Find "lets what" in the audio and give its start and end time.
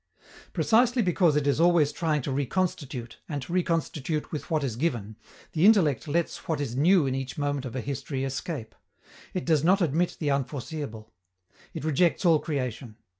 6.07-6.59